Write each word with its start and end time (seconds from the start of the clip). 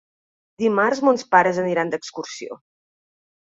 Dimarts 0.61 1.01
mons 1.07 1.25
pares 1.35 1.59
aniran 1.65 1.93
d'excursió. 1.93 2.59